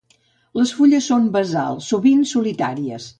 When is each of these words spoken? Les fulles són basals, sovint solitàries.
Les 0.59 0.71
fulles 0.77 1.09
són 1.11 1.27
basals, 1.37 1.91
sovint 1.93 2.25
solitàries. 2.35 3.07